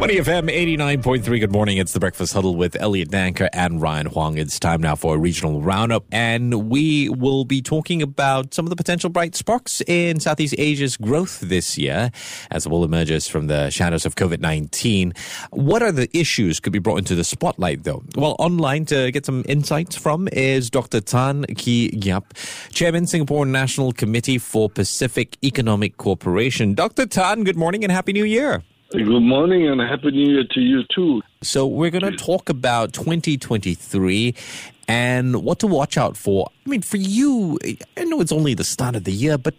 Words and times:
Money 0.00 0.16
FM 0.16 0.50
89.3. 0.50 1.38
Good 1.38 1.52
morning. 1.52 1.76
It's 1.76 1.92
the 1.92 2.00
Breakfast 2.00 2.32
Huddle 2.32 2.56
with 2.56 2.74
Elliot 2.80 3.10
Danker 3.10 3.48
and 3.52 3.80
Ryan 3.80 4.06
Huang. 4.06 4.36
It's 4.36 4.58
time 4.58 4.80
now 4.80 4.96
for 4.96 5.14
a 5.14 5.18
regional 5.18 5.60
roundup, 5.60 6.04
and 6.10 6.70
we 6.70 7.08
will 7.10 7.44
be 7.44 7.62
talking 7.62 8.02
about 8.02 8.52
some 8.52 8.64
of 8.64 8.70
the 8.70 8.76
potential 8.76 9.10
bright 9.10 9.36
sparks 9.36 9.80
in 9.86 10.18
Southeast 10.18 10.56
Asia's 10.58 10.96
growth 10.96 11.38
this 11.40 11.78
year 11.78 12.10
as 12.50 12.64
the 12.64 12.70
world 12.70 12.84
emerges 12.84 13.28
from 13.28 13.46
the 13.46 13.70
shadows 13.70 14.04
of 14.04 14.16
COVID 14.16 14.40
19. 14.40 15.12
What 15.50 15.82
are 15.82 15.92
the 15.92 16.08
issues 16.18 16.58
could 16.58 16.72
be 16.72 16.80
brought 16.80 16.96
into 16.96 17.14
the 17.14 17.22
spotlight, 17.22 17.84
though? 17.84 18.02
Well, 18.16 18.34
online 18.40 18.86
to 18.86 19.12
get 19.12 19.24
some 19.26 19.44
insights 19.46 19.94
from 19.94 20.26
is 20.32 20.68
Dr. 20.68 21.00
Tan 21.00 21.44
Khee 21.44 21.90
Giap, 21.90 22.24
Chairman, 22.72 23.06
Singapore 23.06 23.46
National 23.46 23.92
Committee 23.92 24.38
for 24.38 24.68
Pacific 24.68 25.36
Economic 25.44 25.98
Cooperation. 25.98 26.74
Dr. 26.74 27.06
Tan, 27.06 27.44
good 27.44 27.56
morning 27.56 27.84
and 27.84 27.92
Happy 27.92 28.12
New 28.14 28.24
Year. 28.24 28.64
Good 28.92 29.08
morning 29.20 29.68
and 29.68 29.80
Happy 29.80 30.10
New 30.10 30.34
Year 30.34 30.44
to 30.50 30.60
you 30.60 30.82
too. 30.94 31.22
So, 31.40 31.66
we're 31.66 31.90
going 31.90 32.02
to 32.02 32.14
talk 32.14 32.50
about 32.50 32.92
2023 32.92 34.34
and 34.86 35.42
what 35.42 35.60
to 35.60 35.66
watch 35.66 35.96
out 35.96 36.14
for. 36.14 36.50
I 36.66 36.68
mean, 36.68 36.82
for 36.82 36.98
you, 36.98 37.58
I 37.96 38.04
know 38.04 38.20
it's 38.20 38.32
only 38.32 38.52
the 38.52 38.64
start 38.64 38.94
of 38.94 39.04
the 39.04 39.12
year, 39.12 39.38
but 39.38 39.54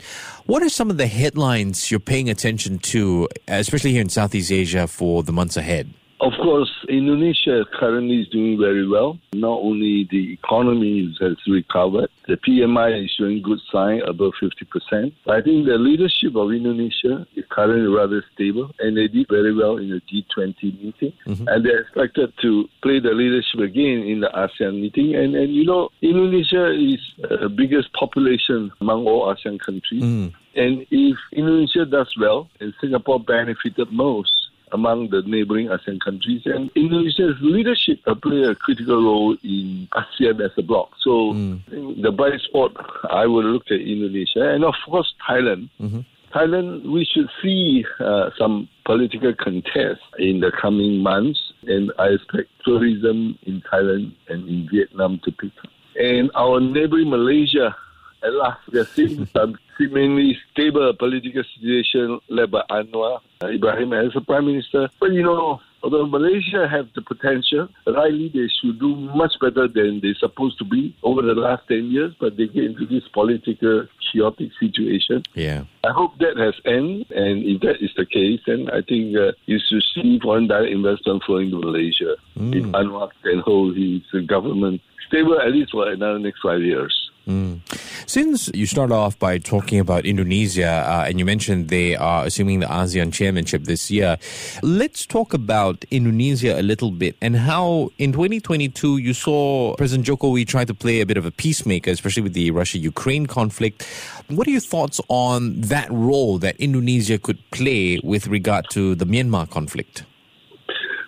what 0.45 0.61
are 0.61 0.69
some 0.69 0.91
of 0.91 0.97
the 0.97 1.07
headlines 1.07 1.89
you're 1.89 1.99
paying 1.99 2.29
attention 2.29 2.77
to, 2.79 3.27
especially 3.47 3.91
here 3.91 4.01
in 4.01 4.09
Southeast 4.09 4.51
Asia, 4.51 4.85
for 4.85 5.23
the 5.23 5.33
months 5.33 5.57
ahead? 5.57 5.91
Of 6.23 6.31
course, 6.41 6.71
Indonesia 6.87 7.65
currently 7.73 8.21
is 8.21 8.29
doing 8.29 8.57
very 8.57 8.87
well. 8.87 9.19
Not 9.33 9.59
only 9.59 10.07
the 10.09 10.31
economy 10.31 11.13
has 11.19 11.35
recovered, 11.45 12.07
the 12.29 12.37
PMI 12.37 13.03
is 13.03 13.11
showing 13.11 13.41
good 13.41 13.59
sign 13.69 13.99
above 14.07 14.31
50%. 14.41 15.11
I 15.27 15.41
think 15.41 15.65
the 15.65 15.77
leadership 15.77 16.37
of 16.37 16.53
Indonesia 16.53 17.27
is 17.35 17.43
currently 17.49 17.89
rather 17.93 18.23
stable, 18.33 18.71
and 18.79 18.95
they 18.95 19.09
did 19.09 19.27
very 19.29 19.53
well 19.53 19.75
in 19.75 19.89
the 19.89 19.99
G20 19.99 20.81
meeting. 20.81 21.11
Mm-hmm. 21.27 21.47
And 21.49 21.65
they're 21.65 21.81
expected 21.81 22.31
to 22.41 22.69
play 22.81 23.01
the 23.01 23.11
leadership 23.11 23.59
again 23.59 24.07
in 24.07 24.21
the 24.21 24.29
ASEAN 24.29 24.79
meeting. 24.79 25.15
And, 25.15 25.35
and 25.35 25.53
you 25.53 25.65
know, 25.65 25.89
Indonesia 26.01 26.71
is 26.71 27.01
the 27.17 27.49
biggest 27.49 27.91
population 27.91 28.71
among 28.79 29.05
all 29.07 29.27
ASEAN 29.27 29.59
countries. 29.59 30.03
Mm. 30.03 30.33
And 30.55 30.85
if 30.89 31.17
Indonesia 31.33 31.85
does 31.85 32.13
well, 32.17 32.49
and 32.61 32.73
Singapore 32.79 33.19
benefited 33.19 33.91
most, 33.91 34.42
among 34.73 35.09
the 35.09 35.21
neighboring 35.25 35.67
ASEAN 35.67 35.99
countries. 36.01 36.41
And 36.45 36.69
Indonesia's 36.75 37.37
leadership 37.41 37.99
play 38.21 38.43
a 38.43 38.55
critical 38.55 39.03
role 39.03 39.37
in 39.43 39.87
ASEAN 39.93 40.43
as 40.43 40.51
a 40.57 40.61
bloc. 40.61 40.91
So 41.01 41.33
mm. 41.33 42.01
the 42.01 42.11
bright 42.11 42.41
spot, 42.41 42.71
I 43.09 43.25
would 43.25 43.45
look 43.45 43.63
at 43.69 43.79
Indonesia. 43.79 44.49
And 44.53 44.63
of 44.65 44.75
course, 44.85 45.13
Thailand. 45.27 45.69
Mm-hmm. 45.79 46.01
Thailand, 46.33 46.91
we 46.91 47.05
should 47.05 47.29
see 47.43 47.85
uh, 47.99 48.31
some 48.37 48.67
political 48.85 49.33
contest 49.35 50.01
in 50.17 50.39
the 50.39 50.51
coming 50.59 50.97
months, 50.97 51.39
and 51.67 51.93
I 51.99 52.07
expect 52.07 52.49
tourism 52.65 53.37
in 53.43 53.61
Thailand 53.71 54.13
and 54.29 54.49
in 54.49 54.67
Vietnam 54.71 55.21
to 55.25 55.31
pick 55.31 55.51
up. 55.63 55.69
And 55.95 56.31
our 56.33 56.59
neighboring 56.59 57.11
Malaysia, 57.11 57.75
at 58.23 58.33
last, 58.33 58.59
we 58.71 58.79
are 58.79 58.85
seeing 58.85 59.25
some 59.33 59.57
seemingly 59.77 60.37
stable 60.51 60.93
political 60.93 61.43
situation 61.55 62.19
led 62.29 62.51
by 62.51 62.63
Anwar 62.69 63.19
Ibrahim 63.43 63.93
as 63.93 64.15
a 64.15 64.21
prime 64.21 64.45
minister. 64.45 64.89
But 64.99 65.11
you 65.11 65.23
know, 65.23 65.59
although 65.81 66.05
Malaysia 66.05 66.67
have 66.67 66.87
the 66.95 67.01
potential, 67.01 67.67
rightly 67.85 68.29
they 68.29 68.47
should 68.47 68.79
do 68.79 68.95
much 68.95 69.33
better 69.41 69.67
than 69.67 69.99
they're 70.01 70.15
supposed 70.15 70.57
to 70.59 70.65
be 70.65 70.95
over 71.03 71.21
the 71.21 71.33
last 71.33 71.67
10 71.67 71.91
years, 71.91 72.13
but 72.19 72.37
they 72.37 72.47
get 72.47 72.63
into 72.63 72.85
this 72.85 73.03
political 73.09 73.87
chaotic 74.11 74.51
situation. 74.59 75.23
Yeah. 75.33 75.65
I 75.83 75.91
hope 75.91 76.17
that 76.19 76.37
has 76.37 76.55
ended, 76.65 77.11
and 77.11 77.43
if 77.43 77.61
that 77.61 77.83
is 77.83 77.91
the 77.97 78.05
case, 78.05 78.39
then 78.47 78.69
I 78.69 78.81
think 78.81 79.17
uh, 79.17 79.33
you 79.45 79.59
should 79.59 79.83
see 79.93 80.19
foreign 80.19 80.47
direct 80.47 80.71
investment 80.71 81.23
flowing 81.25 81.51
to 81.51 81.59
Malaysia. 81.59 82.15
Mm. 82.37 82.55
If 82.55 82.63
Anwar 82.71 83.09
can 83.23 83.39
hold 83.39 83.75
his 83.75 84.01
government 84.27 84.81
stable 85.07 85.39
at 85.39 85.51
least 85.51 85.71
for 85.71 85.89
another 85.89 86.19
next 86.19 86.39
five 86.41 86.61
years. 86.61 87.11
Mm. 87.27 87.59
Since 88.05 88.51
you 88.53 88.65
start 88.65 88.91
off 88.91 89.17
by 89.17 89.37
talking 89.37 89.79
about 89.79 90.05
Indonesia, 90.05 90.83
uh, 90.85 91.05
and 91.07 91.19
you 91.19 91.25
mentioned 91.25 91.69
they 91.69 91.95
are 91.95 92.25
assuming 92.25 92.59
the 92.59 92.65
ASEAN 92.65 93.13
chairmanship 93.13 93.63
this 93.63 93.89
year, 93.89 94.17
let's 94.61 95.05
talk 95.05 95.33
about 95.33 95.85
Indonesia 95.89 96.59
a 96.59 96.61
little 96.61 96.91
bit 96.91 97.15
and 97.21 97.35
how 97.35 97.89
in 97.97 98.11
2022 98.11 98.97
you 98.97 99.13
saw 99.13 99.73
President 99.75 100.05
Jokowi 100.07 100.45
try 100.45 100.65
to 100.65 100.73
play 100.73 100.99
a 100.99 101.05
bit 101.05 101.17
of 101.17 101.25
a 101.25 101.31
peacemaker, 101.31 101.91
especially 101.91 102.23
with 102.23 102.33
the 102.33 102.51
Russia 102.51 102.77
Ukraine 102.77 103.25
conflict. 103.25 103.83
What 104.27 104.47
are 104.47 104.51
your 104.51 104.59
thoughts 104.59 104.99
on 105.07 105.61
that 105.61 105.89
role 105.89 106.37
that 106.39 106.57
Indonesia 106.57 107.17
could 107.17 107.39
play 107.51 107.99
with 108.03 108.27
regard 108.27 108.69
to 108.71 108.95
the 108.95 109.05
Myanmar 109.05 109.49
conflict? 109.49 110.03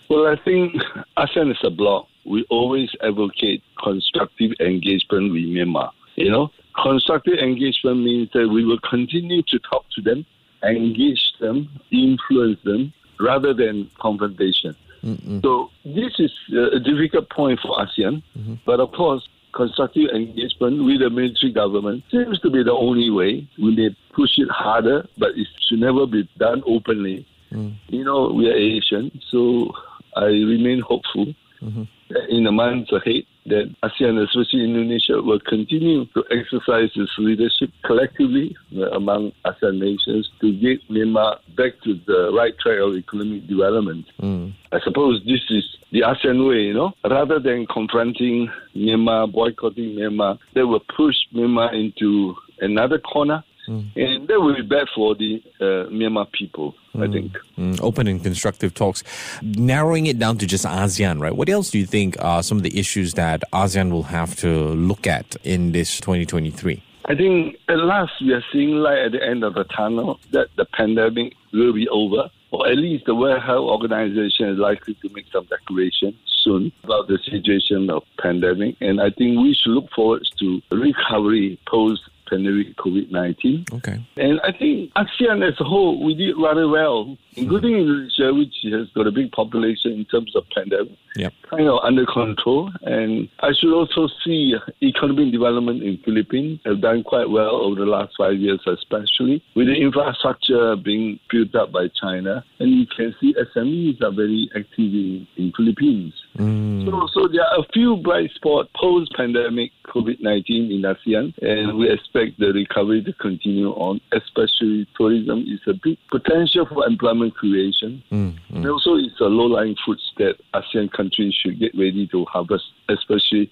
Well, 0.10 0.28
I 0.28 0.36
think 0.46 0.74
ASEAN 1.18 1.52
is 1.52 1.58
a 1.64 1.70
bloc. 1.70 2.08
We 2.26 2.46
always 2.50 2.90
advocate 3.04 3.64
constructive 3.84 4.52
engagement 4.60 5.34
with 5.34 5.44
Myanmar. 5.44 5.92
You 6.16 6.32
know, 6.32 6.52
constructive 6.82 7.40
engagement 7.40 8.04
means 8.04 8.30
that 8.34 8.48
we 8.48 8.66
will 8.66 8.80
continue 8.80 9.42
to 9.44 9.60
talk 9.60 9.86
to 9.96 10.02
them, 10.02 10.26
engage 10.64 11.34
them, 11.40 11.70
influence 11.92 12.60
them, 12.64 12.94
rather 13.20 13.54
than 13.54 13.90
confrontation. 14.00 14.76
Mm-mm. 15.04 15.42
So 15.42 15.70
this 15.86 16.14
is 16.20 16.32
a 16.54 16.80
difficult 16.80 17.30
point 17.30 17.60
for 17.60 17.78
ASEAN, 17.78 18.24
mm-hmm. 18.38 18.56
but 18.66 18.80
of 18.80 18.92
course, 18.92 19.28
constructive 19.54 20.10
engagement 20.10 20.84
with 20.84 21.00
the 21.00 21.10
military 21.10 21.52
government 21.52 22.04
seems 22.12 22.40
to 22.42 22.50
be 22.50 22.64
the 22.64 22.74
only 22.74 23.10
way. 23.10 23.48
We 23.58 23.76
may 23.76 23.96
push 24.14 24.38
it 24.38 24.50
harder, 24.50 25.08
but 25.18 25.30
it 25.38 25.48
should 25.62 25.80
never 25.80 26.06
be 26.06 26.28
done 26.38 26.64
openly. 26.66 27.26
Mm. 27.52 27.76
You 27.88 28.04
know, 28.04 28.32
we 28.32 28.50
are 28.50 28.54
Asian, 28.54 29.12
so 29.30 29.72
I 30.16 30.26
remain 30.26 30.82
hopeful 30.82 31.34
mm-hmm. 31.62 31.84
in 32.30 32.44
the 32.44 32.52
months 32.52 32.92
ahead 32.92 33.24
that 33.46 33.74
ASEAN, 33.84 34.24
especially 34.24 34.64
Indonesia, 34.64 35.22
will 35.22 35.40
continue 35.40 36.06
to 36.14 36.24
exercise 36.32 36.90
its 36.96 37.12
leadership 37.18 37.70
collectively 37.84 38.56
among 38.94 39.32
ASEAN 39.46 39.80
nations 39.80 40.30
to 40.42 40.52
get 40.60 40.88
Myanmar 40.90 41.40
back 41.56 41.74
to 41.84 42.00
the 42.08 42.32
right 42.36 42.58
track 42.60 42.80
of 42.80 42.96
economic 42.96 43.48
development. 43.48 44.06
Mm. 44.22 44.54
I 44.72 44.80
suppose 44.82 45.22
this 45.26 45.42
is 45.50 45.64
the 45.92 46.02
ASEAN 46.02 46.48
way, 46.48 46.62
you 46.62 46.74
know, 46.74 46.94
rather 47.10 47.40
than 47.40 47.66
confronting 47.68 48.50
Myanmar, 48.76 49.32
boycotting 49.32 49.96
Myanmar, 49.96 50.40
they 50.54 50.64
will 50.64 50.84
push 50.96 51.16
Myanmar 51.34 51.74
into 51.74 52.36
another 52.60 53.00
corner 53.00 53.44
Mm. 53.68 53.96
And 53.96 54.28
that 54.28 54.40
will 54.40 54.56
be 54.56 54.62
bad 54.62 54.88
for 54.94 55.16
the 55.16 55.42
uh, 55.60 55.90
Myanmar 55.90 56.32
people, 56.32 56.76
mm. 56.94 57.08
I 57.08 57.12
think. 57.12 57.34
Mm. 57.58 57.82
Open 57.82 58.08
and 58.08 58.22
constructive 58.22 58.74
talks. 58.74 59.04
Narrowing 59.42 60.06
it 60.06 60.20
down 60.20 60.38
to 60.40 60.46
just 60.46 60.66
ASEAN, 60.66 61.20
right? 61.20 61.36
What 61.36 61.50
else 61.50 61.72
do 61.72 61.80
you 61.80 61.86
think 61.86 62.16
are 62.24 62.44
some 62.44 62.58
of 62.58 62.64
the 62.64 62.78
issues 62.78 63.14
that 63.16 63.44
ASEAN 63.54 63.92
will 63.92 64.04
have 64.04 64.36
to 64.38 64.50
look 64.50 65.08
at 65.08 65.36
in 65.44 65.72
this 65.72 66.00
2023? 66.00 66.84
I 67.08 67.14
think 67.14 67.58
at 67.70 67.78
last 67.78 68.14
we 68.20 68.34
are 68.34 68.44
seeing 68.52 68.72
light 68.72 68.98
at 68.98 69.12
the 69.12 69.24
end 69.24 69.44
of 69.44 69.54
the 69.54 69.64
tunnel 69.66 70.20
that 70.32 70.48
the 70.58 70.66
pandemic 70.66 71.34
will 71.54 71.72
be 71.72 71.88
over, 71.90 72.30
or 72.50 72.68
at 72.68 72.78
least 72.78 73.06
the 73.06 73.14
World 73.14 73.44
Health 73.44 73.70
Organization 73.70 74.50
is 74.50 74.58
likely 74.58 74.96
to 74.96 75.10
make 75.10 75.26
some 75.32 75.46
declaration 75.46 76.18
soon 76.26 76.72
about 76.84 77.08
the 77.08 77.20
situation 77.24 77.92
of 77.92 78.04
pandemic. 78.20 78.76
And 78.82 79.00
I 79.00 79.12
think 79.12 79.40
we 79.40 79.54
should 79.54 79.74
look 79.74 79.92
forward 79.96 80.28
to 80.40 80.62
recovery 80.72 81.60
post 81.68 82.02
pandemic 82.30 82.76
COVID 82.78 83.12
19. 83.12 83.66
Okay. 83.74 84.06
And 84.18 84.40
I 84.42 84.52
think 84.52 84.92
ASEAN 84.94 85.48
as 85.48 85.60
a 85.60 85.64
whole, 85.64 86.04
we 86.04 86.16
did 86.16 86.36
rather 86.38 86.68
well, 86.68 87.18
including 87.36 87.74
mm-hmm. 87.74 87.92
Indonesia, 87.92 88.34
which 88.34 88.56
has 88.74 88.90
got 88.96 89.08
a 89.08 89.12
big 89.12 89.32
population 89.32 89.92
in 89.94 90.06
terms 90.06 90.36
of 90.36 90.44
pandemic, 90.56 90.98
yep. 91.16 91.34
kind 91.50 91.68
of 91.68 91.80
under 91.84 92.06
control. 92.06 92.72
And 92.82 93.30
I 93.40 93.52
should 93.54 93.74
also 93.74 94.08
see 94.24 94.56
economic 94.82 95.32
development 95.32 95.84
in 95.84 95.98
Philippines 96.04 96.60
have 96.66 96.82
done 96.82 97.04
quite 97.04 97.30
well 97.30 97.56
over 97.56 97.76
the 97.76 97.86
last 97.86 98.14
five 98.18 98.38
years, 98.38 98.62
especially 98.68 99.44
with 99.56 99.68
the 99.68 99.76
infrastructure 99.76 100.76
being 100.76 101.20
built 101.30 101.56
up 101.56 101.72
by 101.72 101.88
China. 102.00 102.44
And 102.60 102.72
you 102.72 102.86
can 102.88 103.14
see 103.20 103.36
SMEs 103.56 104.02
are 104.02 104.12
very 104.12 104.50
active 104.56 104.94
in, 104.94 105.28
in 105.38 105.52
Philippines. 105.56 106.14
Mm. 106.38 106.86
So, 106.86 107.08
so 107.14 107.28
there 107.28 107.44
are 107.44 107.60
a 107.60 107.66
few 107.74 107.98
bright 107.98 108.32
spots 108.36 108.70
post 108.76 109.12
pandemic 109.16 109.72
COVID 109.96 110.22
19 110.22 110.72
in 110.72 110.82
ASEAN, 110.82 111.34
and 111.42 111.78
we 111.78 111.90
expect 111.90 112.40
the 112.40 112.52
recovery 112.52 113.02
to 113.04 113.14
continue 113.14 113.70
on, 113.70 114.02
especially 114.12 114.88
tourism 114.98 115.46
is 115.48 115.62
a 115.68 115.74
big 115.82 115.98
potential 116.12 116.66
for 116.66 116.86
employment 116.86 117.34
creation. 117.36 118.04
Mm. 118.12 118.34
Mm. 118.34 118.56
And 118.56 118.68
also, 118.68 118.96
it's 118.96 119.20
a 119.22 119.26
low 119.26 119.46
lying 119.46 119.76
fruits 119.86 120.12
that 120.18 120.36
ASEAN 120.54 120.92
countries 120.92 121.34
should 121.34 121.60
get 121.60 121.74
ready 121.76 122.08
to 122.08 122.26
harvest, 122.26 122.66
especially 122.90 123.50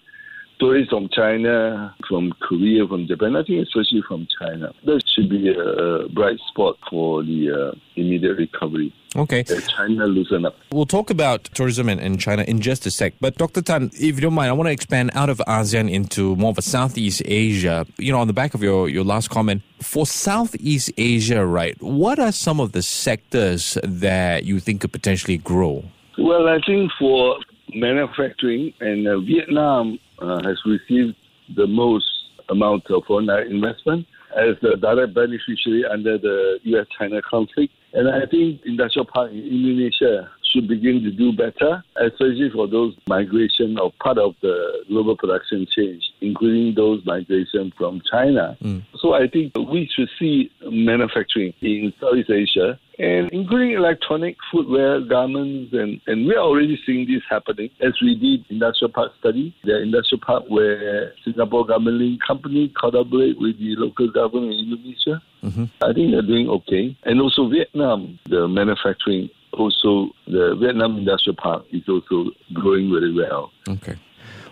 tourists 0.63 0.89
from 0.89 1.09
China, 1.09 1.93
from 2.07 2.31
Korea, 2.39 2.87
from 2.87 3.05
Japan. 3.05 3.35
I 3.35 3.43
think 3.43 3.67
especially 3.67 4.01
from 4.07 4.27
China. 4.39 4.73
That 4.85 5.03
should 5.13 5.29
be 5.29 5.49
a 5.49 6.07
bright 6.09 6.39
spot 6.47 6.77
for 6.89 7.23
the 7.23 7.51
uh, 7.51 7.79
immediate 7.95 8.37
recovery. 8.37 8.93
Okay. 9.15 9.43
China 9.43 10.07
loosen 10.07 10.45
up. 10.45 10.55
We'll 10.71 10.85
talk 10.85 11.09
about 11.09 11.43
tourism 11.53 11.89
in, 11.89 11.99
in 11.99 12.17
China 12.17 12.43
in 12.43 12.61
just 12.61 12.85
a 12.85 12.91
sec. 12.91 13.13
But 13.19 13.37
Dr. 13.37 13.61
Tan, 13.61 13.91
if 13.93 14.15
you 14.15 14.21
don't 14.21 14.33
mind, 14.33 14.49
I 14.49 14.53
want 14.53 14.67
to 14.67 14.71
expand 14.71 15.11
out 15.13 15.29
of 15.29 15.39
ASEAN 15.47 15.91
into 15.91 16.35
more 16.37 16.51
of 16.51 16.57
a 16.57 16.63
Southeast 16.63 17.21
Asia. 17.25 17.85
You 17.97 18.11
know, 18.13 18.19
on 18.19 18.27
the 18.27 18.33
back 18.33 18.53
of 18.53 18.63
your, 18.63 18.89
your 18.89 19.03
last 19.03 19.29
comment, 19.29 19.61
for 19.81 20.05
Southeast 20.07 20.91
Asia, 20.97 21.45
right, 21.45 21.79
what 21.81 22.17
are 22.19 22.31
some 22.31 22.59
of 22.59 22.71
the 22.71 22.81
sectors 22.81 23.77
that 23.83 24.45
you 24.45 24.59
think 24.59 24.81
could 24.81 24.93
potentially 24.93 25.37
grow? 25.37 25.83
Well, 26.17 26.47
I 26.47 26.59
think 26.65 26.91
for 26.97 27.37
manufacturing, 27.75 28.73
and 28.79 29.07
uh, 29.07 29.19
Vietnam 29.19 29.99
has 30.23 30.57
received 30.65 31.15
the 31.55 31.67
most 31.67 32.05
amount 32.49 32.89
of 32.89 33.03
foreign 33.05 33.29
investment 33.29 34.05
as 34.35 34.55
a 34.63 34.75
direct 34.77 35.13
beneficiary 35.13 35.85
under 35.85 36.17
the 36.17 36.59
U.S.-China 36.63 37.21
conflict. 37.21 37.73
And 37.93 38.09
I 38.09 38.25
think 38.25 38.61
industrial 38.65 39.05
park 39.05 39.31
in 39.31 39.37
Indonesia 39.37 40.29
should 40.51 40.67
begin 40.67 41.03
to 41.03 41.11
do 41.11 41.31
better, 41.31 41.83
especially 41.95 42.49
for 42.49 42.67
those 42.67 42.95
migration 43.07 43.77
of 43.77 43.91
part 43.99 44.17
of 44.17 44.35
the 44.41 44.83
global 44.87 45.15
production 45.15 45.67
change, 45.69 46.03
including 46.21 46.73
those 46.75 47.05
migration 47.05 47.71
from 47.77 48.01
China. 48.09 48.57
Mm. 48.63 48.83
So 48.97 49.13
I 49.13 49.27
think 49.27 49.55
we 49.57 49.89
should 49.93 50.09
see 50.17 50.51
manufacturing 50.63 51.53
in 51.61 51.93
Southeast 51.99 52.31
Asia 52.31 52.79
and 52.99 53.29
including 53.31 53.71
electronic, 53.71 54.37
footwear, 54.51 55.01
garments, 55.01 55.73
and, 55.73 55.99
and 56.07 56.27
we're 56.27 56.39
already 56.39 56.79
seeing 56.85 57.07
this 57.07 57.23
happening 57.29 57.69
as 57.81 57.93
we 58.01 58.15
did 58.15 58.45
industrial 58.51 58.91
park 58.91 59.11
study. 59.19 59.55
The 59.63 59.81
industrial 59.81 60.21
park 60.25 60.43
where 60.47 61.13
Singapore 61.23 61.65
Government 61.65 61.97
Link 61.97 62.21
Company 62.25 62.71
collaborate 62.79 63.39
with 63.39 63.57
the 63.57 63.75
local 63.77 64.11
government 64.11 64.53
in 64.53 64.59
Indonesia. 64.71 65.21
Mm-hmm. 65.43 65.63
I 65.81 65.93
think 65.93 66.11
they're 66.11 66.21
doing 66.21 66.49
okay. 66.49 66.95
And 67.03 67.19
also 67.19 67.49
Vietnam, 67.49 68.19
the 68.29 68.47
manufacturing, 68.47 69.29
also 69.53 70.11
the 70.27 70.55
Vietnam 70.59 70.97
Industrial 70.97 71.35
Park 71.35 71.65
is 71.71 71.83
also 71.89 72.31
growing 72.53 72.91
very 72.91 73.13
well. 73.13 73.51
Okay. 73.67 73.95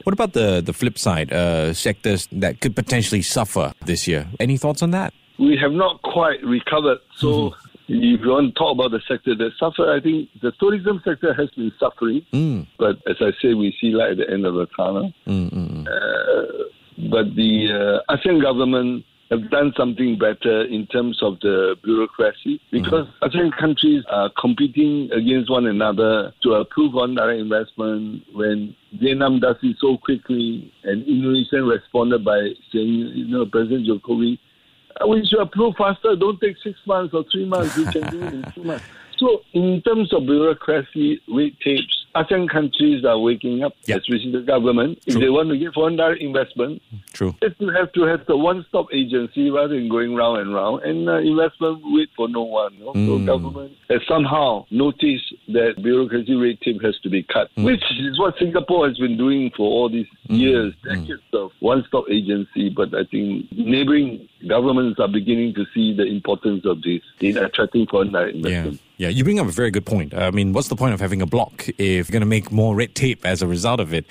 What 0.04 0.14
about 0.14 0.34
the, 0.34 0.62
the 0.66 0.74
flip 0.74 0.98
side, 0.98 1.32
uh, 1.32 1.74
sectors 1.74 2.28
that 2.32 2.60
could 2.60 2.76
potentially 2.76 3.22
suffer 3.22 3.74
this 3.86 4.08
year? 4.08 4.28
Any 4.40 4.58
thoughts 4.58 4.82
on 4.82 4.90
that? 4.92 5.14
We 5.38 5.58
have 5.58 5.72
not 5.72 6.02
quite 6.02 6.44
recovered. 6.44 6.98
So 7.16 7.28
mm-hmm 7.28 7.71
if 7.92 8.22
you 8.22 8.30
want 8.30 8.56
to 8.56 8.60
talk 8.60 8.74
about 8.76 8.92
the 8.92 9.02
sector 9.08 9.36
that 9.36 9.52
suffer, 9.60 9.92
I 9.92 10.00
think 10.00 10.30
the 10.42 10.52
tourism 10.60 11.02
sector 11.04 11.34
has 11.34 11.50
been 11.52 11.72
suffering. 11.80 12.26
Mm. 12.34 12.68
But 12.80 12.98
as 13.08 13.18
I 13.20 13.32
say, 13.42 13.54
we 13.54 13.76
see 13.82 13.92
light 13.92 14.12
at 14.12 14.18
the 14.18 14.30
end 14.30 14.46
of 14.46 14.56
the 14.56 14.68
tunnel. 14.78 15.12
Mm-hmm. 15.28 15.88
Uh, 15.88 17.10
but 17.10 17.36
the 17.36 18.02
uh, 18.08 18.16
ASEAN 18.16 18.42
government 18.42 19.06
have 19.30 19.50
done 19.50 19.74
something 19.78 20.18
better 20.18 20.64
in 20.66 20.86
terms 20.88 21.22
of 21.24 21.40
the 21.40 21.76
bureaucracy 21.84 22.62
because 22.72 23.08
mm-hmm. 23.08 23.26
ASEAN 23.26 23.58
countries 23.58 24.04
are 24.10 24.30
competing 24.40 25.10
against 25.12 25.50
one 25.50 25.66
another 25.68 26.34
to 26.44 26.54
approve 26.54 26.96
on 26.96 27.16
direct 27.16 27.40
investment 27.40 28.24
when 28.34 28.76
Vietnam 29.00 29.40
does 29.40 29.56
it 29.64 29.78
so 29.80 29.98
quickly 29.98 30.72
and 30.84 31.08
Indonesia 31.08 31.64
responded 31.64 32.24
by 32.24 32.40
saying, 32.74 33.12
you 33.16 33.28
know, 33.28 33.46
President 33.46 33.88
Jokowi 33.88 34.38
we 35.08 35.26
should 35.26 35.40
approve 35.40 35.76
faster. 35.78 36.16
Don't 36.16 36.40
take 36.40 36.58
six 36.64 36.80
months 36.86 37.14
or 37.14 37.24
three 37.32 37.46
months. 37.46 37.76
We 37.78 37.86
can 37.86 38.10
do 38.10 38.22
it 38.22 38.34
in 38.34 38.52
two 38.54 38.64
months. 38.64 38.86
So, 39.22 39.44
in 39.54 39.84
terms 39.84 40.12
of 40.14 40.26
bureaucracy, 40.26 41.22
red 41.28 41.52
tapes, 41.64 42.06
ASEAN 42.16 42.50
countries 42.50 43.06
are 43.06 43.20
waking 43.20 43.64
up, 43.64 43.74
yep. 43.86 44.00
especially 44.00 44.32
the 44.32 44.42
government. 44.42 45.00
True. 45.04 45.14
If 45.14 45.22
they 45.22 45.30
want 45.30 45.50
to 45.50 45.58
get 45.58 45.74
foreign 45.74 45.96
direct 45.96 46.22
investment, 46.22 46.82
True. 47.14 47.36
they 47.40 47.48
have 47.78 47.94
to 47.94 48.02
have 48.04 48.26
the 48.26 48.36
one-stop 48.36 48.88
agency 48.92 49.52
rather 49.52 49.76
than 49.76 49.90
going 49.90 50.16
round 50.16 50.42
and 50.42 50.54
round. 50.56 50.84
And 50.84 51.08
uh, 51.08 51.18
investment 51.18 51.82
wait 51.86 52.10
for 52.16 52.28
no 52.30 52.42
one. 52.42 52.74
You 52.74 52.86
know? 52.86 52.94
mm. 52.94 53.08
So 53.08 53.26
government 53.26 53.74
has 53.90 54.02
somehow 54.08 54.66
noticed 54.72 55.34
that 55.50 55.76
bureaucracy 55.84 56.36
red 56.36 56.60
tape 56.62 56.82
has 56.82 56.98
to 57.04 57.10
be 57.10 57.22
cut, 57.24 57.50
mm. 57.56 57.66
which 57.66 57.84
is 58.00 58.20
what 58.20 58.34
Singapore 58.40 58.88
has 58.88 58.98
been 58.98 59.18
doing 59.18 59.52
for 59.56 59.70
all 59.70 59.88
these 59.88 60.08
mm. 60.28 60.40
years, 60.40 60.74
mm. 60.84 60.96
decades 61.02 61.22
of 61.34 61.52
one-stop 61.60 62.06
agency. 62.10 62.70
But 62.70 62.96
I 62.96 63.04
think 63.06 63.52
neighboring 63.52 64.28
governments 64.48 65.00
are 65.00 65.08
beginning 65.08 65.54
to 65.56 65.66
see 65.74 65.94
the 65.94 66.06
importance 66.06 66.66
of 66.66 66.82
this 66.82 67.02
in 67.20 67.38
attracting 67.38 67.88
foreign 67.88 68.08
investment. 68.08 68.74
Yeah. 68.74 68.78
Yeah, 69.02 69.10
you 69.10 69.24
bring 69.24 69.40
up 69.40 69.48
a 69.48 69.52
very 69.52 69.72
good 69.72 69.88
point. 69.88 70.14
I 70.14 70.30
mean, 70.30 70.54
what's 70.54 70.68
the 70.68 70.76
point 70.76 70.94
of 70.94 71.00
having 71.00 71.24
a 71.24 71.26
bloc 71.26 71.68
if 71.80 72.08
you're 72.08 72.14
going 72.14 72.20
to 72.20 72.28
make 72.28 72.52
more 72.52 72.76
red 72.76 72.94
tape 72.94 73.26
as 73.26 73.42
a 73.42 73.48
result 73.48 73.80
of 73.80 73.96
it? 73.96 74.06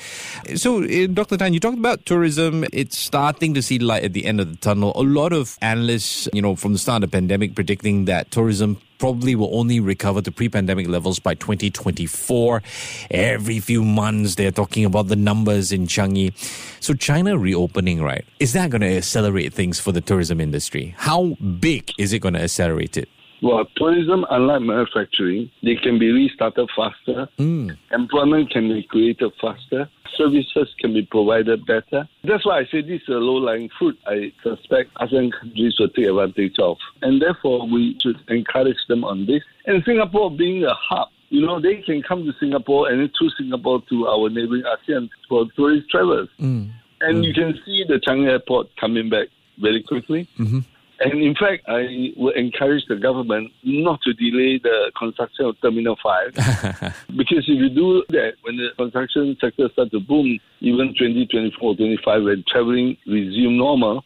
So, 0.56 0.82
uh, 0.82 1.06
Dr. 1.06 1.36
Tan, 1.36 1.54
you 1.54 1.60
talked 1.60 1.78
about 1.78 2.06
tourism. 2.06 2.64
It's 2.72 2.98
starting 2.98 3.54
to 3.54 3.62
see 3.62 3.78
light 3.78 4.02
at 4.02 4.14
the 4.14 4.26
end 4.26 4.40
of 4.40 4.50
the 4.50 4.56
tunnel. 4.56 4.90
A 4.96 5.04
lot 5.04 5.32
of 5.32 5.56
analysts, 5.62 6.28
you 6.32 6.42
know, 6.42 6.56
from 6.56 6.72
the 6.72 6.80
start 6.80 7.04
of 7.04 7.12
the 7.12 7.16
pandemic 7.16 7.54
predicting 7.54 8.06
that 8.06 8.32
tourism 8.32 8.80
probably 9.00 9.34
will 9.34 9.58
only 9.58 9.80
recover 9.80 10.20
to 10.22 10.30
pre-pandemic 10.30 10.86
levels 10.86 11.18
by 11.18 11.34
2024. 11.34 12.62
Every 13.10 13.58
few 13.58 13.82
months, 13.82 14.36
they're 14.36 14.52
talking 14.52 14.84
about 14.84 15.08
the 15.08 15.16
numbers 15.16 15.72
in 15.72 15.86
Changi. 15.86 16.32
So 16.80 16.94
China 16.94 17.36
reopening, 17.38 18.02
right? 18.02 18.24
Is 18.38 18.52
that 18.52 18.70
going 18.70 18.82
to 18.82 18.96
accelerate 18.96 19.54
things 19.54 19.80
for 19.80 19.90
the 19.90 20.00
tourism 20.00 20.40
industry? 20.40 20.94
How 20.98 21.36
big 21.58 21.92
is 21.98 22.12
it 22.12 22.20
going 22.20 22.34
to 22.34 22.42
accelerate 22.42 22.96
it? 22.96 23.08
Well, 23.42 23.64
tourism, 23.76 24.26
unlike 24.30 24.62
manufacturing, 24.62 25.50
they 25.62 25.76
can 25.76 25.98
be 25.98 26.10
restarted 26.10 26.68
faster. 26.76 27.28
Mm. 27.38 27.76
Employment 27.90 28.50
can 28.50 28.68
be 28.68 28.82
created 28.82 29.32
faster. 29.40 29.88
Services 30.16 30.68
can 30.78 30.92
be 30.92 31.02
provided 31.02 31.64
better. 31.64 32.06
That's 32.24 32.44
why 32.44 32.58
I 32.60 32.64
say 32.66 32.82
this 32.82 33.00
is 33.02 33.08
a 33.08 33.12
low-lying 33.12 33.70
fruit. 33.78 33.98
I 34.06 34.32
suspect 34.42 34.92
ASEAN 34.94 35.32
countries 35.32 35.76
will 35.78 35.88
take 35.88 36.06
advantage 36.06 36.58
of. 36.58 36.76
And 37.00 37.22
therefore, 37.22 37.66
we 37.66 37.98
should 38.02 38.18
encourage 38.28 38.76
them 38.88 39.04
on 39.04 39.24
this. 39.26 39.42
And 39.66 39.82
Singapore 39.84 40.30
being 40.30 40.64
a 40.64 40.74
hub, 40.74 41.08
you 41.30 41.46
know, 41.46 41.60
they 41.60 41.76
can 41.76 42.02
come 42.02 42.24
to 42.24 42.32
Singapore 42.38 42.90
and 42.90 43.10
through 43.16 43.30
Singapore 43.38 43.82
to 43.88 44.08
our 44.08 44.28
neighboring 44.28 44.64
ASEAN 44.64 45.08
for 45.28 45.46
tourist 45.56 45.88
travelers. 45.88 46.28
Mm. 46.38 46.70
And 47.00 47.18
mm. 47.18 47.26
you 47.26 47.32
can 47.32 47.58
see 47.64 47.84
the 47.88 47.94
Changi 47.94 48.28
airport 48.28 48.76
coming 48.76 49.08
back 49.08 49.28
very 49.58 49.82
quickly. 49.82 50.28
Mm-hmm. 50.38 50.60
And 51.00 51.22
in 51.22 51.34
fact, 51.34 51.64
I 51.66 52.12
would 52.16 52.36
encourage 52.36 52.84
the 52.86 52.96
government 52.96 53.52
not 53.62 54.02
to 54.02 54.12
delay 54.12 54.58
the 54.58 54.92
construction 54.98 55.46
of 55.46 55.60
Terminal 55.62 55.96
5. 56.02 56.34
because 57.16 57.48
if 57.48 57.58
you 57.58 57.70
do 57.70 58.04
that, 58.10 58.34
when 58.42 58.56
the 58.56 58.68
construction 58.76 59.34
sector 59.40 59.70
starts 59.72 59.92
to 59.92 60.00
boom, 60.00 60.38
even 60.60 60.88
2024, 60.88 61.76
25, 61.76 62.22
when 62.22 62.44
traveling 62.46 62.98
resume 63.06 63.56
normal, 63.56 64.04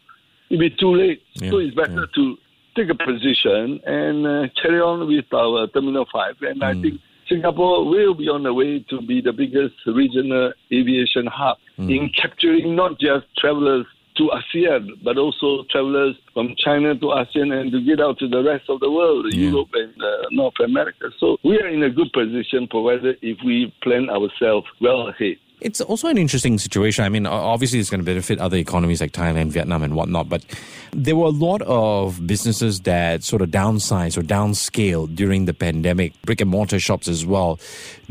it'll 0.49 0.61
be 0.61 0.69
too 0.69 0.95
late. 0.95 1.21
Yeah, 1.33 1.49
so 1.49 1.57
it's 1.57 1.75
better 1.75 2.07
yeah. 2.07 2.15
to 2.15 2.37
take 2.77 2.89
a 2.89 2.95
position 2.95 3.81
and 3.85 4.25
uh, 4.25 4.47
carry 4.61 4.79
on 4.79 5.05
with 5.05 5.25
our 5.33 5.67
Terminal 5.67 6.05
5. 6.11 6.35
And 6.41 6.61
mm. 6.61 6.63
I 6.63 6.81
think 6.81 7.01
Singapore 7.27 7.89
will 7.89 8.13
be 8.13 8.29
on 8.29 8.43
the 8.43 8.53
way 8.53 8.79
to 8.89 9.01
be 9.01 9.19
the 9.19 9.33
biggest 9.33 9.75
regional 9.85 10.53
aviation 10.71 11.27
hub 11.27 11.57
mm. 11.77 11.89
in 11.89 12.09
capturing 12.09 12.75
not 12.75 12.99
just 12.99 13.25
travelers 13.37 13.85
to 14.17 14.29
ASEAN, 14.29 15.03
but 15.03 15.17
also 15.17 15.63
travelers 15.69 16.15
from 16.33 16.55
China 16.57 16.95
to 16.95 17.05
ASEAN 17.05 17.53
and 17.53 17.71
to 17.71 17.81
get 17.81 17.99
out 17.99 18.17
to 18.19 18.27
the 18.27 18.43
rest 18.43 18.69
of 18.69 18.79
the 18.79 18.89
world, 18.89 19.25
yeah. 19.31 19.49
Europe 19.49 19.69
and 19.73 19.93
uh, 20.01 20.23
North 20.31 20.59
America. 20.63 21.09
So 21.19 21.37
we 21.43 21.59
are 21.59 21.67
in 21.67 21.83
a 21.83 21.89
good 21.89 22.11
position 22.13 22.67
provided 22.67 23.17
if 23.21 23.37
we 23.45 23.73
plan 23.83 24.09
ourselves 24.09 24.67
well 24.81 25.09
ahead. 25.09 25.37
It's 25.65 25.81
also 25.81 26.09
an 26.09 26.19
interesting 26.19 26.59
situation. 26.59 27.05
I 27.05 27.09
mean, 27.09 27.25
obviously, 27.25 27.79
it's 27.79 27.89
going 27.89 27.99
to 27.99 28.05
benefit 28.05 28.37
other 28.37 28.55
economies 28.55 29.01
like 29.01 29.13
Thailand, 29.13 29.47
Vietnam, 29.47 29.81
and 29.81 29.95
whatnot. 29.95 30.29
But 30.29 30.45
there 30.91 31.15
were 31.15 31.25
a 31.25 31.29
lot 31.29 31.63
of 31.63 32.27
businesses 32.27 32.81
that 32.81 33.23
sort 33.23 33.41
of 33.41 33.49
downsized 33.49 34.15
or 34.15 34.21
downscaled 34.21 35.15
during 35.15 35.45
the 35.45 35.55
pandemic, 35.55 36.13
brick 36.21 36.39
and 36.39 36.51
mortar 36.51 36.77
shops 36.77 37.07
as 37.07 37.25
well. 37.25 37.59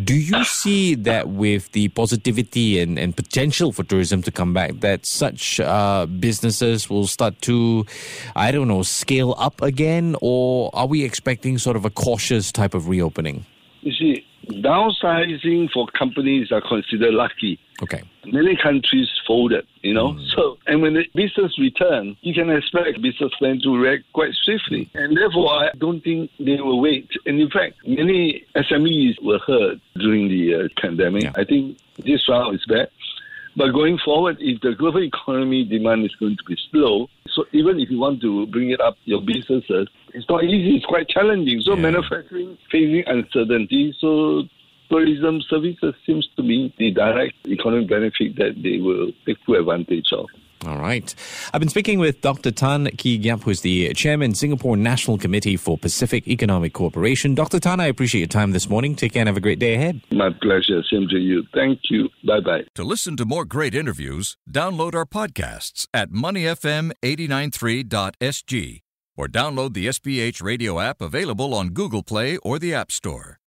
Do 0.02 0.14
you 0.14 0.42
see 0.42 0.96
that 0.96 1.28
with 1.28 1.70
the 1.70 1.86
positivity 1.90 2.80
and, 2.80 2.98
and 2.98 3.14
potential 3.14 3.70
for 3.70 3.84
tourism 3.84 4.20
to 4.22 4.32
come 4.32 4.52
back, 4.52 4.80
that 4.80 5.06
such 5.06 5.60
uh, 5.60 6.06
businesses 6.06 6.90
will 6.90 7.06
start 7.06 7.40
to, 7.42 7.86
I 8.34 8.50
don't 8.50 8.66
know, 8.66 8.82
scale 8.82 9.36
up 9.38 9.62
again? 9.62 10.16
Or 10.20 10.70
are 10.74 10.88
we 10.88 11.04
expecting 11.04 11.58
sort 11.58 11.76
of 11.76 11.84
a 11.84 11.90
cautious 11.90 12.50
type 12.50 12.74
of 12.74 12.88
reopening? 12.88 13.46
You 13.82 13.92
see, 13.92 14.23
downsizing 14.46 15.70
for 15.70 15.86
companies 15.88 16.52
are 16.52 16.60
considered 16.60 17.14
lucky. 17.14 17.58
Okay. 17.82 18.02
Many 18.26 18.56
countries 18.56 19.08
folded, 19.26 19.66
you 19.82 19.92
know. 19.92 20.12
Mm. 20.12 20.30
So, 20.34 20.58
and 20.66 20.80
when 20.80 20.94
the 20.94 21.04
business 21.14 21.58
return, 21.58 22.16
you 22.22 22.32
can 22.32 22.48
expect 22.50 23.02
business 23.02 23.32
plan 23.38 23.60
to 23.62 23.76
react 23.76 24.04
quite 24.12 24.32
swiftly. 24.42 24.88
And 24.94 25.16
therefore, 25.16 25.50
I 25.50 25.70
don't 25.78 26.02
think 26.02 26.30
they 26.38 26.60
will 26.60 26.80
wait. 26.80 27.10
And 27.26 27.40
in 27.40 27.50
fact, 27.50 27.76
many 27.86 28.44
SMEs 28.56 29.22
were 29.22 29.40
hurt 29.40 29.78
during 29.96 30.28
the 30.28 30.54
uh, 30.54 30.68
pandemic. 30.80 31.24
Yeah. 31.24 31.32
I 31.36 31.44
think 31.44 31.78
this 31.98 32.28
round 32.28 32.54
is 32.54 32.64
bad. 32.66 32.88
But 33.56 33.72
going 33.72 33.98
forward, 34.04 34.38
if 34.40 34.60
the 34.62 34.74
global 34.74 35.02
economy 35.02 35.64
demand 35.64 36.04
is 36.04 36.14
going 36.16 36.36
to 36.36 36.44
be 36.44 36.58
slow, 36.70 37.08
so 37.28 37.44
even 37.52 37.78
if 37.78 37.88
you 37.88 37.98
want 37.98 38.20
to 38.22 38.46
bring 38.48 38.70
it 38.70 38.80
up 38.80 38.96
your 39.04 39.20
businesses, 39.20 39.88
it's 40.12 40.28
not 40.28 40.44
easy. 40.44 40.76
It's 40.76 40.86
quite 40.86 41.08
challenging. 41.08 41.60
So 41.60 41.74
yeah. 41.74 41.82
manufacturing 41.82 42.58
facing 42.70 43.04
uncertainty. 43.06 43.94
So 44.00 44.44
tourism 44.90 45.40
services 45.42 45.94
seems 46.04 46.28
to 46.36 46.42
be 46.42 46.74
the 46.78 46.90
direct 46.90 47.34
economic 47.46 47.88
benefit 47.88 48.36
that 48.36 48.60
they 48.62 48.78
will 48.78 49.12
take 49.24 49.38
full 49.46 49.56
advantage 49.56 50.12
of. 50.12 50.26
All 50.66 50.78
right. 50.78 51.14
I've 51.52 51.60
been 51.60 51.68
speaking 51.68 51.98
with 51.98 52.20
Dr. 52.20 52.50
Tan 52.50 52.86
Khee 52.96 53.18
Giap, 53.18 53.42
who's 53.42 53.60
the 53.60 53.92
chairman, 53.94 54.34
Singapore 54.34 54.76
National 54.76 55.18
Committee 55.18 55.56
for 55.56 55.76
Pacific 55.76 56.26
Economic 56.28 56.72
Cooperation. 56.72 57.34
Dr. 57.34 57.60
Tan, 57.60 57.80
I 57.80 57.86
appreciate 57.86 58.20
your 58.20 58.28
time 58.28 58.52
this 58.52 58.68
morning. 58.68 58.94
Take 58.94 59.12
care 59.12 59.20
and 59.20 59.28
have 59.28 59.36
a 59.36 59.40
great 59.40 59.58
day 59.58 59.74
ahead. 59.74 60.00
My 60.10 60.30
pleasure. 60.30 60.82
Same 60.90 61.08
to 61.08 61.18
you. 61.18 61.44
Thank 61.52 61.80
you. 61.90 62.08
Bye 62.26 62.40
bye. 62.40 62.64
To 62.74 62.84
listen 62.84 63.16
to 63.18 63.24
more 63.24 63.44
great 63.44 63.74
interviews, 63.74 64.36
download 64.50 64.94
our 64.94 65.06
podcasts 65.06 65.86
at 65.92 66.10
moneyfm893.sg 66.10 68.80
or 69.16 69.28
download 69.28 69.74
the 69.74 69.86
SPH 69.86 70.42
radio 70.42 70.80
app 70.80 71.00
available 71.00 71.54
on 71.54 71.68
Google 71.68 72.02
Play 72.02 72.36
or 72.38 72.58
the 72.58 72.74
App 72.74 72.90
Store. 72.90 73.38